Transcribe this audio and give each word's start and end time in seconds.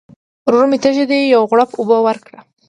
ورور 0.45 0.65
مي 0.71 0.77
تږی 0.83 1.05
دی، 1.11 1.19
یو 1.33 1.41
غوړپ 1.49 1.69
اوبه 1.79 1.97
ورکړه! 2.07 2.39